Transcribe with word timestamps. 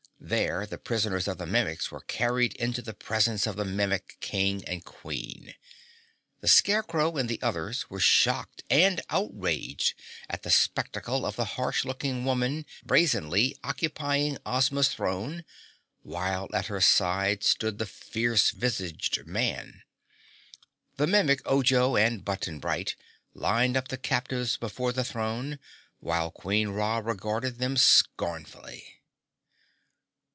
There 0.23 0.67
the 0.67 0.77
prisoners 0.77 1.27
of 1.27 1.39
the 1.39 1.47
Mimics 1.47 1.89
were 1.89 2.01
carried 2.01 2.53
into 2.57 2.83
the 2.83 2.93
presence 2.93 3.47
of 3.47 3.55
the 3.55 3.65
Mimic 3.65 4.17
King 4.19 4.63
and 4.65 4.85
Queen. 4.85 5.55
The 6.41 6.47
Scarecrow 6.47 7.17
and 7.17 7.27
the 7.27 7.41
others 7.41 7.89
were 7.89 7.99
shocked 7.99 8.61
and 8.69 9.01
outraged 9.09 9.95
at 10.29 10.43
the 10.43 10.51
spectacle 10.51 11.25
of 11.25 11.37
the 11.37 11.45
harsh 11.57 11.85
looking 11.85 12.23
woman 12.23 12.67
brazenly 12.85 13.57
occupying 13.63 14.37
Ozma's 14.45 14.89
throne, 14.89 15.43
while 16.03 16.47
at 16.53 16.67
her 16.67 16.81
side 16.81 17.43
stood 17.43 17.79
the 17.79 17.87
fierce 17.87 18.51
visaged 18.51 19.25
man. 19.25 19.81
The 20.97 21.07
Mimic 21.07 21.41
Ojo 21.47 21.95
and 21.97 22.23
Button 22.23 22.59
Bright 22.59 22.95
lined 23.33 23.75
up 23.75 23.87
the 23.87 23.97
captives 23.97 24.55
before 24.55 24.93
the 24.93 25.03
throne, 25.03 25.57
while 25.99 26.29
Queen 26.29 26.67
Ra 26.67 26.99
regarded 26.99 27.57
them 27.57 27.75
scornfully. 27.75 28.99